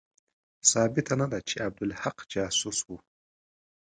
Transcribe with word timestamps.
ثابته 0.71 1.13
نه 1.21 1.27
ده 1.31 1.39
چې 1.49 1.55
عبدالحق 1.67 2.17
جاسوس 2.31 2.77
وو. 2.87 2.97